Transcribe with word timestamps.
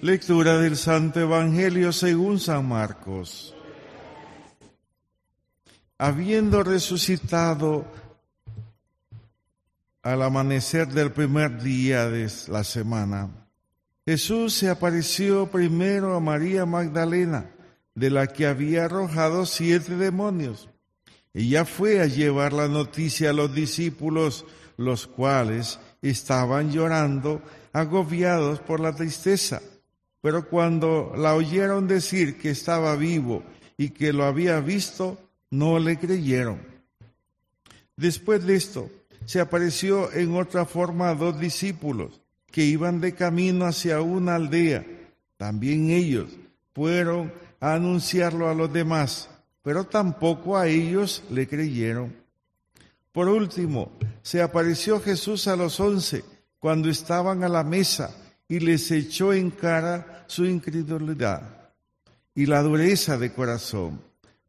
Lectura 0.00 0.58
del 0.58 0.76
Santo 0.76 1.18
Evangelio 1.18 1.92
según 1.92 2.38
San 2.38 2.68
Marcos. 2.68 3.52
Habiendo 5.98 6.62
resucitado 6.62 7.84
al 10.02 10.22
amanecer 10.22 10.86
del 10.86 11.10
primer 11.10 11.60
día 11.60 12.08
de 12.08 12.30
la 12.46 12.62
semana, 12.62 13.48
Jesús 14.06 14.54
se 14.54 14.70
apareció 14.70 15.48
primero 15.48 16.14
a 16.14 16.20
María 16.20 16.64
Magdalena, 16.64 17.50
de 17.96 18.10
la 18.10 18.28
que 18.28 18.46
había 18.46 18.84
arrojado 18.84 19.46
siete 19.46 19.96
demonios. 19.96 20.68
Ella 21.34 21.64
fue 21.64 22.00
a 22.00 22.06
llevar 22.06 22.52
la 22.52 22.68
noticia 22.68 23.30
a 23.30 23.32
los 23.32 23.52
discípulos, 23.52 24.46
los 24.76 25.08
cuales 25.08 25.80
estaban 26.02 26.70
llorando, 26.70 27.42
agobiados 27.72 28.60
por 28.60 28.78
la 28.78 28.94
tristeza. 28.94 29.60
Pero 30.20 30.48
cuando 30.48 31.12
la 31.16 31.34
oyeron 31.34 31.86
decir 31.86 32.38
que 32.38 32.50
estaba 32.50 32.96
vivo 32.96 33.42
y 33.76 33.90
que 33.90 34.12
lo 34.12 34.24
había 34.24 34.60
visto, 34.60 35.18
no 35.50 35.78
le 35.78 35.98
creyeron. 35.98 36.60
Después 37.96 38.44
de 38.44 38.56
esto, 38.56 38.90
se 39.24 39.40
apareció 39.40 40.12
en 40.12 40.34
otra 40.34 40.64
forma 40.64 41.10
a 41.10 41.14
dos 41.14 41.38
discípulos 41.38 42.20
que 42.50 42.64
iban 42.64 43.00
de 43.00 43.14
camino 43.14 43.66
hacia 43.66 44.00
una 44.00 44.36
aldea. 44.36 44.84
También 45.36 45.90
ellos 45.90 46.30
fueron 46.74 47.32
a 47.60 47.74
anunciarlo 47.74 48.48
a 48.48 48.54
los 48.54 48.72
demás, 48.72 49.30
pero 49.62 49.84
tampoco 49.84 50.56
a 50.56 50.66
ellos 50.66 51.22
le 51.30 51.46
creyeron. 51.46 52.14
Por 53.12 53.28
último, 53.28 53.92
se 54.22 54.42
apareció 54.42 55.00
Jesús 55.00 55.48
a 55.48 55.56
los 55.56 55.78
once 55.80 56.24
cuando 56.58 56.88
estaban 56.88 57.44
a 57.44 57.48
la 57.48 57.64
mesa 57.64 58.14
y 58.48 58.60
les 58.60 58.90
echó 58.90 59.32
en 59.32 59.50
cara 59.50 60.24
su 60.26 60.46
incredulidad 60.46 61.72
y 62.34 62.46
la 62.46 62.62
dureza 62.62 63.18
de 63.18 63.32
corazón, 63.32 64.00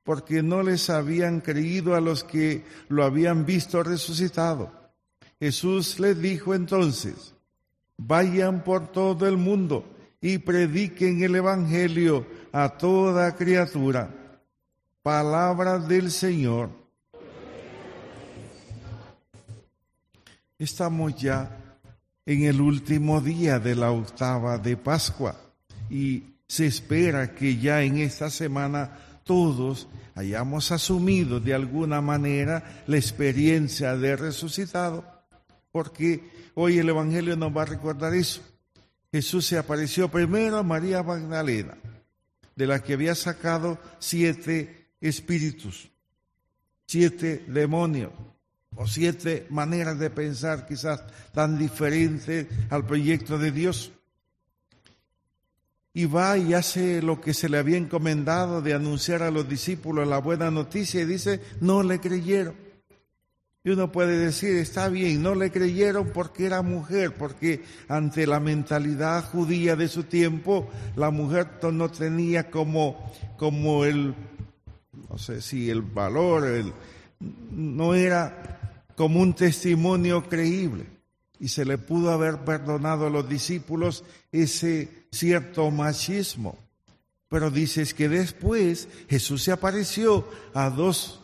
porque 0.03 0.41
no 0.41 0.63
les 0.63 0.89
habían 0.89 1.41
creído 1.41 1.95
a 1.95 2.01
los 2.01 2.23
que 2.23 2.63
lo 2.87 3.03
habían 3.03 3.45
visto 3.45 3.83
resucitado. 3.83 4.71
Jesús 5.39 5.99
les 5.99 6.19
dijo 6.19 6.53
entonces, 6.53 7.33
vayan 7.97 8.63
por 8.63 8.91
todo 8.91 9.27
el 9.27 9.37
mundo 9.37 9.85
y 10.21 10.37
prediquen 10.37 11.21
el 11.23 11.35
Evangelio 11.35 12.25
a 12.51 12.69
toda 12.69 13.35
criatura. 13.35 14.09
Palabra 15.01 15.79
del 15.79 16.11
Señor. 16.11 16.69
Estamos 20.57 21.15
ya 21.15 21.58
en 22.29 22.43
el 22.43 22.61
último 22.61 23.21
día 23.21 23.57
de 23.57 23.73
la 23.73 23.89
octava 23.89 24.59
de 24.59 24.77
Pascua 24.77 25.35
y 25.89 26.35
se 26.47 26.67
espera 26.67 27.33
que 27.33 27.57
ya 27.57 27.81
en 27.81 27.97
esta 27.97 28.29
semana 28.29 28.99
todos 29.23 29.87
hayamos 30.13 30.71
asumido 30.71 31.39
de 31.39 31.55
alguna 31.55 32.01
manera 32.01 32.83
la 32.85 32.97
experiencia 32.97 33.97
de 33.97 34.15
resucitado, 34.15 35.03
porque 35.71 36.21
hoy 36.53 36.77
el 36.77 36.89
Evangelio 36.89 37.35
nos 37.35 37.55
va 37.57 37.63
a 37.63 37.65
recordar 37.65 38.13
eso. 38.13 38.41
Jesús 39.11 39.47
se 39.47 39.57
apareció 39.57 40.07
primero 40.09 40.59
a 40.59 40.63
María 40.63 41.01
Magdalena, 41.01 41.79
de 42.55 42.67
la 42.67 42.83
que 42.83 42.93
había 42.93 43.15
sacado 43.15 43.79
siete 43.97 44.91
espíritus, 45.01 45.89
siete 46.85 47.43
demonios 47.47 48.11
o 48.75 48.87
siete 48.87 49.47
maneras 49.49 49.99
de 49.99 50.09
pensar 50.09 50.65
quizás 50.67 51.03
tan 51.33 51.57
diferentes 51.57 52.47
al 52.69 52.85
proyecto 52.85 53.37
de 53.37 53.51
Dios. 53.51 53.91
Y 55.93 56.05
va 56.05 56.37
y 56.37 56.53
hace 56.53 57.01
lo 57.01 57.19
que 57.19 57.33
se 57.33 57.49
le 57.49 57.57
había 57.57 57.77
encomendado 57.77 58.61
de 58.61 58.73
anunciar 58.73 59.23
a 59.23 59.31
los 59.31 59.49
discípulos 59.49 60.07
la 60.07 60.19
buena 60.19 60.51
noticia 60.51 61.01
y 61.01 61.05
dice, 61.05 61.41
no 61.61 61.83
le 61.83 61.99
creyeron. 61.99 62.55
Y 63.61 63.71
uno 63.71 63.91
puede 63.91 64.17
decir, 64.17 64.55
está 64.55 64.87
bien, 64.87 65.21
no 65.21 65.35
le 65.35 65.51
creyeron 65.51 66.11
porque 66.13 66.45
era 66.45 66.61
mujer, 66.61 67.13
porque 67.15 67.65
ante 67.89 68.25
la 68.25 68.39
mentalidad 68.39 69.25
judía 69.25 69.75
de 69.75 69.89
su 69.89 70.03
tiempo, 70.03 70.69
la 70.95 71.11
mujer 71.11 71.49
no 71.73 71.91
tenía 71.91 72.49
como, 72.49 73.11
como 73.35 73.83
el, 73.83 74.15
no 75.09 75.17
sé 75.17 75.41
si 75.41 75.69
el 75.69 75.81
valor, 75.81 76.47
el, 76.47 76.71
no 77.51 77.95
era 77.95 78.58
como 78.99 79.21
un 79.21 79.33
testimonio 79.33 80.27
creíble. 80.27 80.85
Y 81.39 81.47
se 81.47 81.63
le 81.63 81.77
pudo 81.77 82.11
haber 82.11 82.39
perdonado 82.39 83.07
a 83.07 83.09
los 83.09 83.29
discípulos 83.29 84.03
ese 84.29 85.05
cierto 85.09 85.71
machismo. 85.71 86.57
Pero 87.29 87.49
dices 87.49 87.93
que 87.93 88.09
después 88.09 88.89
Jesús 89.09 89.43
se 89.43 89.53
apareció 89.53 90.27
a 90.53 90.69
dos, 90.69 91.21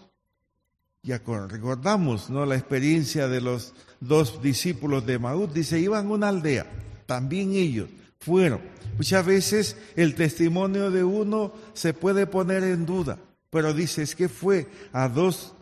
ya 1.04 1.22
recordamos, 1.50 2.30
¿no? 2.30 2.46
La 2.46 2.56
experiencia 2.56 3.28
de 3.28 3.42
los 3.42 3.74
dos 4.00 4.42
discípulos 4.42 5.06
de 5.06 5.20
Maús, 5.20 5.54
dice, 5.54 5.78
iban 5.78 6.08
a 6.08 6.12
una 6.12 6.30
aldea, 6.30 6.66
también 7.06 7.52
ellos 7.52 7.90
fueron. 8.20 8.62
Muchas 8.96 9.26
veces 9.26 9.76
el 9.98 10.16
testimonio 10.16 10.92
de 10.92 11.04
uno 11.04 11.52
se 11.74 11.94
puede 11.94 12.26
poner 12.26 12.64
en 12.64 12.86
duda, 12.86 13.20
pero 13.50 13.74
dices 13.74 14.16
que 14.16 14.30
fue 14.30 14.66
a 14.94 15.10
dos 15.10 15.56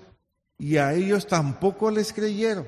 y 0.64 0.78
a 0.78 0.94
ellos 0.94 1.28
tampoco 1.28 1.92
les 1.92 2.14
creyeron. 2.14 2.66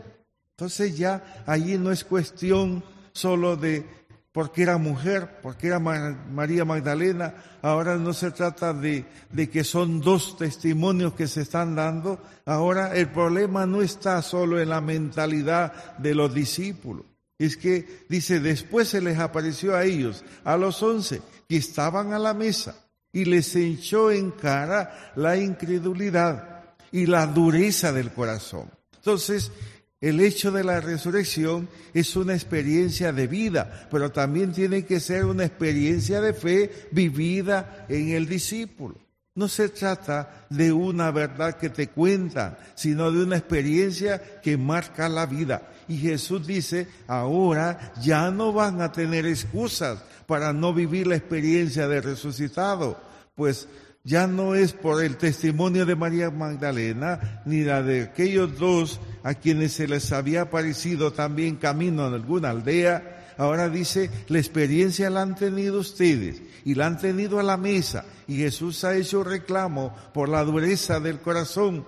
Entonces 0.51 0.97
ya 0.97 1.44
allí 1.45 1.78
no 1.78 1.94
es 1.94 2.03
cuestión 2.03 2.83
solo 3.13 3.56
de 3.56 3.85
porque 4.33 4.63
era 4.63 4.78
mujer, 4.78 5.39
porque 5.41 5.67
era 5.67 5.79
María 5.79 6.66
Magdalena, 6.66 7.35
ahora 7.61 7.95
no 7.95 8.11
se 8.11 8.31
trata 8.31 8.73
de, 8.73 9.06
de 9.31 9.50
que 9.50 9.63
son 9.63 10.01
dos 10.01 10.38
testimonios 10.38 11.13
que 11.13 11.25
se 11.25 11.44
están 11.44 11.73
dando, 11.73 12.19
ahora 12.45 12.94
el 12.94 13.07
problema 13.07 13.66
no 13.66 13.81
está 13.81 14.22
solo 14.22 14.59
en 14.59 14.67
la 14.67 14.81
mentalidad 14.81 15.95
de 15.97 16.16
los 16.16 16.33
discípulos, 16.33 17.06
es 17.39 17.56
que 17.56 18.03
dice, 18.09 18.41
después 18.41 18.89
se 18.89 19.00
les 19.00 19.19
apareció 19.19 19.73
a 19.73 19.85
ellos, 19.85 20.25
a 20.44 20.57
los 20.57 20.83
once, 20.83 21.22
que 21.47 21.56
estaban 21.56 22.12
a 22.12 22.19
la 22.19 22.33
mesa, 22.33 22.75
y 23.13 23.23
les 23.23 23.56
echó 23.56 24.12
en 24.12 24.31
cara 24.31 25.13
la 25.16 25.38
incredulidad 25.38 26.55
y 26.95 27.07
la 27.07 27.28
dureza 27.28 27.91
del 27.91 28.13
corazón. 28.13 28.72
Entonces, 28.95 29.51
el 30.00 30.22
hecho 30.22 30.50
de 30.53 30.63
la 30.63 30.79
resurrección 30.79 31.67
es 31.94 32.16
una 32.16 32.33
experiencia 32.33 33.11
de 33.11 33.28
vida, 33.28 33.89
pero 33.91 34.13
también 34.13 34.53
tiene 34.53 34.85
que 34.85 35.01
ser 35.01 35.25
una 35.25 35.44
experiencia 35.44 36.22
de 36.22 36.33
fe 36.33 36.88
vivida 36.91 37.85
en 37.89 38.11
el 38.11 38.28
discípulo. 38.28 38.95
No 39.35 39.50
se 39.50 39.67
trata 39.67 40.47
de 40.50 40.72
una 40.72 41.11
verdad 41.11 41.57
que 41.57 41.69
te 41.69 41.89
cuentan, 41.89 42.57
sino 42.75 43.12
de 43.12 43.25
una 43.25 43.35
experiencia 43.35 44.39
que 44.41 44.56
marca 44.56 45.09
la 45.09 45.25
vida. 45.25 45.73
Y 45.89 45.97
Jesús 45.97 46.47
dice, 46.47 46.88
ahora 47.07 47.91
ya 48.01 48.31
no 48.31 48.53
van 48.53 48.79
a 48.79 48.94
tener 48.94 49.25
excusas 49.25 50.01
para 50.27 50.53
no 50.53 50.73
vivir 50.73 51.07
la 51.07 51.17
experiencia 51.17 51.89
de 51.89 52.00
resucitado, 52.00 52.97
pues 53.35 53.67
ya 54.06 54.28
no 54.28 54.54
es 54.54 54.72
por 54.72 55.04
el 55.04 55.18
testimonio 55.18 55.86
de 55.86 55.96
María 55.96 56.30
Magdalena 56.30 57.42
ni 57.46 57.64
la 57.64 57.82
de 57.82 58.04
aquellos 58.04 58.58
dos 58.58 59.00
a 59.24 59.34
quienes 59.34 59.74
se 59.74 59.88
les 59.88 60.12
había 60.12 60.44
aparecido 60.44 61.12
también 61.12 61.56
camino 61.56 62.08
en 62.08 62.14
alguna 62.14 62.52
aldea. 62.52 63.34
Ahora 63.38 63.68
dice, 63.68 64.12
la 64.28 64.38
experiencia 64.38 65.10
la 65.10 65.24
han 65.24 65.36
tenido 65.36 65.80
ustedes 65.80 66.44
y 66.64 66.76
la 66.76 66.86
han 66.86 67.00
tenido 67.00 67.40
a 67.40 67.44
la 67.44 67.58
mesa 67.58 68.06
y 68.28 68.38
Jesús 68.38 68.84
ha 68.84 68.96
hecho 68.96 69.24
reclamo 69.24 69.94
por 70.14 70.30
la 70.30 70.44
dureza 70.44 71.00
del 71.00 71.20
corazón 71.20 71.84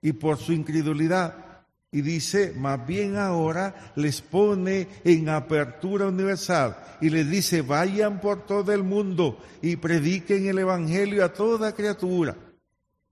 y 0.00 0.14
por 0.14 0.38
su 0.38 0.54
incredulidad. 0.54 1.47
Y 1.90 2.02
dice, 2.02 2.52
más 2.54 2.86
bien 2.86 3.16
ahora 3.16 3.92
les 3.96 4.20
pone 4.20 4.88
en 5.04 5.28
apertura 5.30 6.06
universal 6.08 6.76
y 7.00 7.08
les 7.08 7.28
dice, 7.30 7.62
vayan 7.62 8.20
por 8.20 8.44
todo 8.44 8.72
el 8.72 8.82
mundo 8.82 9.38
y 9.62 9.76
prediquen 9.76 10.46
el 10.46 10.58
Evangelio 10.58 11.24
a 11.24 11.32
toda 11.32 11.74
criatura. 11.74 12.36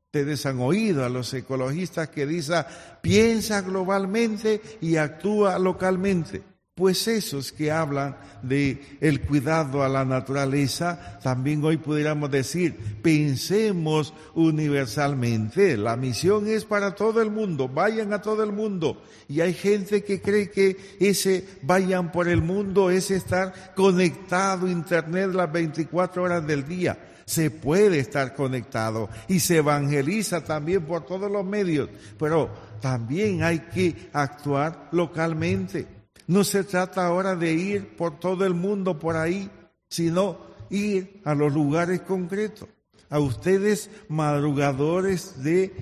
Ustedes 0.06 0.44
han 0.44 0.60
oído 0.60 1.04
a 1.04 1.08
los 1.08 1.32
ecologistas 1.32 2.10
que 2.10 2.26
dicen, 2.26 2.64
piensa 3.00 3.62
globalmente 3.62 4.60
y 4.80 4.96
actúa 4.96 5.58
localmente. 5.58 6.42
Pues 6.78 7.08
esos 7.08 7.52
que 7.52 7.72
hablan 7.72 8.18
de 8.42 8.98
el 9.00 9.22
cuidado 9.22 9.82
a 9.82 9.88
la 9.88 10.04
naturaleza, 10.04 11.18
también 11.22 11.64
hoy 11.64 11.78
pudiéramos 11.78 12.30
decir, 12.30 12.76
pensemos 13.00 14.12
universalmente. 14.34 15.78
La 15.78 15.96
misión 15.96 16.46
es 16.46 16.66
para 16.66 16.94
todo 16.94 17.22
el 17.22 17.30
mundo, 17.30 17.66
vayan 17.66 18.12
a 18.12 18.20
todo 18.20 18.44
el 18.44 18.52
mundo. 18.52 19.02
Y 19.26 19.40
hay 19.40 19.54
gente 19.54 20.04
que 20.04 20.20
cree 20.20 20.50
que 20.50 20.76
ese 21.00 21.48
vayan 21.62 22.12
por 22.12 22.28
el 22.28 22.42
mundo 22.42 22.90
es 22.90 23.10
estar 23.10 23.72
conectado 23.74 24.68
internet 24.68 25.30
las 25.32 25.50
24 25.50 26.24
horas 26.24 26.46
del 26.46 26.68
día. 26.68 26.98
Se 27.24 27.50
puede 27.50 28.00
estar 28.00 28.34
conectado 28.34 29.08
y 29.28 29.40
se 29.40 29.56
evangeliza 29.56 30.44
también 30.44 30.84
por 30.84 31.06
todos 31.06 31.32
los 31.32 31.46
medios, 31.46 31.88
pero 32.18 32.50
también 32.82 33.42
hay 33.42 33.60
que 33.60 34.10
actuar 34.12 34.90
localmente. 34.92 35.95
No 36.26 36.44
se 36.44 36.64
trata 36.64 37.06
ahora 37.06 37.36
de 37.36 37.52
ir 37.52 37.96
por 37.96 38.18
todo 38.18 38.44
el 38.44 38.54
mundo 38.54 38.98
por 38.98 39.16
ahí, 39.16 39.50
sino 39.88 40.38
ir 40.70 41.20
a 41.24 41.34
los 41.34 41.52
lugares 41.52 42.00
concretos. 42.00 42.68
A 43.08 43.20
ustedes 43.20 43.90
madrugadores 44.08 45.42
de 45.44 45.72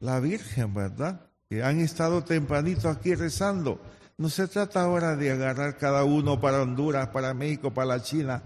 la 0.00 0.20
Virgen, 0.20 0.72
¿verdad? 0.72 1.26
Que 1.48 1.62
han 1.62 1.80
estado 1.80 2.24
tempranito 2.24 2.88
aquí 2.88 3.14
rezando. 3.14 3.80
No 4.16 4.30
se 4.30 4.48
trata 4.48 4.82
ahora 4.82 5.16
de 5.16 5.30
agarrar 5.30 5.76
cada 5.76 6.04
uno 6.04 6.40
para 6.40 6.62
Honduras, 6.62 7.08
para 7.08 7.34
México, 7.34 7.72
para 7.72 7.86
la 7.88 8.02
China. 8.02 8.42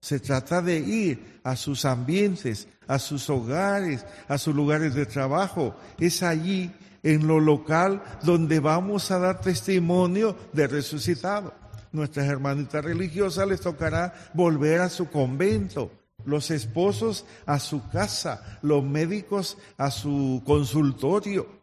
Se 0.00 0.18
trata 0.18 0.62
de 0.62 0.78
ir 0.78 1.40
a 1.44 1.56
sus 1.56 1.84
ambientes, 1.84 2.68
a 2.86 2.98
sus 2.98 3.28
hogares, 3.28 4.04
a 4.28 4.38
sus 4.38 4.54
lugares 4.54 4.94
de 4.94 5.06
trabajo. 5.06 5.76
Es 5.98 6.22
allí, 6.22 6.72
en 7.02 7.26
lo 7.26 7.40
local, 7.40 8.02
donde 8.22 8.60
vamos 8.60 9.10
a 9.10 9.18
dar 9.18 9.40
testimonio 9.40 10.36
de 10.52 10.66
resucitado. 10.66 11.54
Nuestras 11.92 12.26
hermanitas 12.28 12.84
religiosas 12.84 13.48
les 13.48 13.60
tocará 13.60 14.14
volver 14.34 14.80
a 14.80 14.88
su 14.88 15.10
convento, 15.10 15.90
los 16.24 16.50
esposos 16.50 17.24
a 17.46 17.58
su 17.58 17.88
casa, 17.88 18.58
los 18.62 18.84
médicos 18.84 19.58
a 19.76 19.90
su 19.90 20.42
consultorio. 20.46 21.59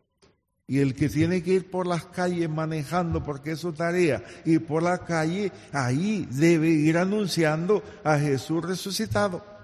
Y 0.68 0.80
el 0.80 0.96
que 0.96 1.08
tiene 1.08 1.42
que 1.42 1.54
ir 1.54 1.72
por 1.72 1.88
las 1.88 2.06
calles 2.06 2.50
manejando, 2.50 3.24
porque 3.24 3.52
es 3.52 3.60
su 3.60 3.72
tarea, 3.72 4.22
ir 4.44 4.66
por 4.66 4.84
la 4.84 4.98
calle, 5.00 5.52
ahí 5.72 6.28
debe 6.30 6.68
ir 6.68 6.98
anunciando 6.98 7.82
a 8.04 8.18
Jesús 8.20 8.66
resucitado. 8.66 9.57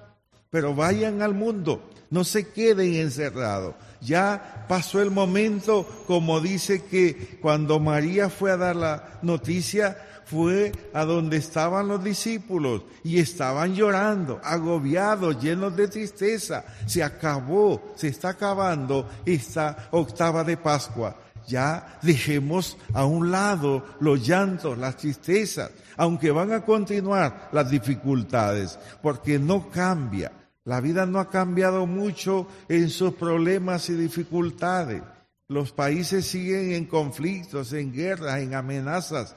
Pero 0.53 0.75
vayan 0.75 1.23
al 1.23 1.33
mundo, 1.33 1.89
no 2.11 2.23
se 2.23 2.49
queden 2.49 2.93
encerrados. 2.93 3.73
Ya 4.01 4.67
pasó 4.69 5.01
el 5.01 5.09
momento, 5.09 5.83
como 6.05 6.41
dice 6.41 6.83
que 6.83 7.39
cuando 7.41 7.79
María 7.79 8.29
fue 8.29 8.51
a 8.51 8.57
dar 8.57 8.75
la 8.75 9.19
noticia, 9.23 9.97
fue 10.25 10.71
a 10.93 11.05
donde 11.05 11.37
estaban 11.37 11.87
los 11.87 12.03
discípulos 12.03 12.83
y 13.03 13.17
estaban 13.17 13.73
llorando, 13.73 14.39
agobiados, 14.43 15.41
llenos 15.41 15.75
de 15.75 15.87
tristeza. 15.87 16.63
Se 16.85 17.01
acabó, 17.01 17.95
se 17.95 18.09
está 18.09 18.29
acabando 18.29 19.09
esta 19.25 19.87
octava 19.89 20.43
de 20.43 20.57
Pascua. 20.57 21.17
Ya 21.47 21.97
dejemos 22.03 22.77
a 22.93 23.05
un 23.05 23.31
lado 23.31 23.83
los 23.99 24.23
llantos, 24.23 24.77
las 24.77 24.97
tristezas, 24.97 25.71
aunque 25.97 26.29
van 26.29 26.53
a 26.53 26.63
continuar 26.63 27.49
las 27.51 27.71
dificultades, 27.71 28.77
porque 29.01 29.39
no 29.39 29.71
cambia. 29.71 30.31
La 30.65 30.79
vida 30.79 31.05
no 31.05 31.19
ha 31.19 31.29
cambiado 31.29 31.85
mucho 31.85 32.47
en 32.69 32.89
sus 32.89 33.13
problemas 33.15 33.89
y 33.89 33.95
dificultades. 33.95 35.01
Los 35.49 35.73
países 35.73 36.25
siguen 36.25 36.71
en 36.71 36.85
conflictos, 36.85 37.73
en 37.73 37.91
guerras, 37.91 38.39
en 38.39 38.55
amenazas, 38.55 39.35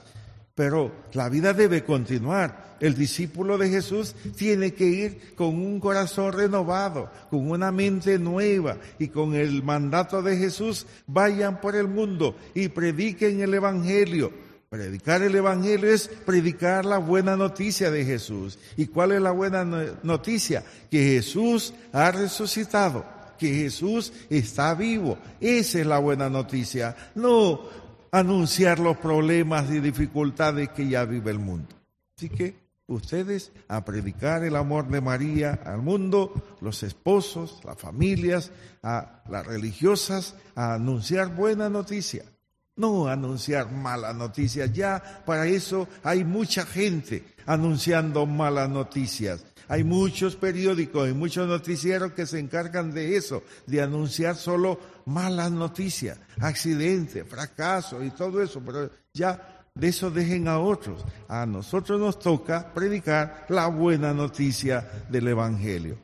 pero 0.55 0.93
la 1.12 1.28
vida 1.28 1.52
debe 1.52 1.82
continuar. 1.82 2.76
El 2.78 2.94
discípulo 2.94 3.58
de 3.58 3.70
Jesús 3.70 4.14
tiene 4.37 4.73
que 4.73 4.87
ir 4.87 5.34
con 5.34 5.49
un 5.49 5.81
corazón 5.81 6.32
renovado, 6.32 7.11
con 7.29 7.50
una 7.50 7.72
mente 7.72 8.19
nueva 8.19 8.76
y 8.99 9.08
con 9.08 9.34
el 9.34 9.62
mandato 9.62 10.22
de 10.22 10.37
Jesús, 10.37 10.87
vayan 11.06 11.61
por 11.61 11.75
el 11.75 11.88
mundo 11.88 12.37
y 12.55 12.69
prediquen 12.69 13.40
el 13.40 13.52
Evangelio. 13.55 14.32
Predicar 14.68 15.22
el 15.22 15.34
Evangelio 15.34 15.92
es 15.92 16.08
predicar 16.08 16.84
la 16.84 16.98
buena 16.98 17.36
noticia 17.36 17.90
de 17.90 18.04
Jesús. 18.04 18.58
¿Y 18.76 18.86
cuál 18.86 19.12
es 19.12 19.22
la 19.22 19.30
buena 19.30 19.64
noticia? 20.02 20.64
Que 20.90 21.14
Jesús 21.14 21.72
ha 21.92 22.10
resucitado, 22.10 23.04
que 23.38 23.54
Jesús 23.54 24.12
está 24.28 24.74
vivo. 24.74 25.18
Esa 25.40 25.78
es 25.78 25.86
la 25.86 25.98
buena 25.98 26.28
noticia. 26.28 26.96
No 27.14 27.60
anunciar 28.10 28.80
los 28.80 28.96
problemas 28.96 29.70
y 29.70 29.78
dificultades 29.78 30.70
que 30.70 30.88
ya 30.88 31.04
vive 31.04 31.30
el 31.30 31.38
mundo. 31.38 31.69
Así 32.16 32.28
que 32.28 32.56
ustedes 32.88 33.52
a 33.69 33.84
predicar 33.84 34.42
el 34.42 34.56
amor 34.56 34.88
de 34.88 35.00
María 35.00 35.60
al 35.64 35.82
mundo, 35.82 36.32
los 36.60 36.82
esposos, 36.82 37.60
las 37.64 37.78
familias, 37.78 38.50
a 38.82 39.22
las 39.28 39.46
religiosas, 39.46 40.34
a 40.54 40.74
anunciar 40.74 41.34
buena 41.36 41.69
noticia. 41.69 42.24
No 42.76 43.08
anunciar 43.08 43.73
malas 43.73 44.14
noticias. 44.14 44.73
Ya 44.73 45.02
para 45.25 45.46
eso 45.46 45.88
hay 46.02 46.25
mucha 46.25 46.67
gente 46.67 47.25
anunciando 47.46 48.26
malas 48.26 48.69
noticias. 48.69 49.44
Hay 49.69 49.82
muchos 49.82 50.37
periódicos 50.37 51.08
y 51.08 51.12
muchos 51.12 51.49
noticieros 51.49 52.12
que 52.12 52.26
se 52.26 52.38
encargan 52.38 52.93
de 52.93 53.17
eso, 53.17 53.43
de 53.67 53.82
anunciar 53.82 54.37
solo 54.37 54.78
malas 55.06 55.50
noticias, 55.50 56.19
accidentes, 56.40 57.26
fracasos 57.26 58.05
y 58.05 58.11
todo 58.11 58.40
eso, 58.40 58.62
pero 58.64 58.90
ya 59.12 59.64
de 59.75 59.88
eso 59.88 60.11
dejen 60.11 60.46
a 60.46 60.58
otros. 60.58 61.05
A 61.29 61.46
nosotros 61.46 61.99
nos 62.00 62.19
toca 62.19 62.72
predicar 62.72 63.46
la 63.49 63.67
buena 63.67 64.14
noticia 64.14 64.88
del 65.11 65.29
Evangelio. 65.29 65.99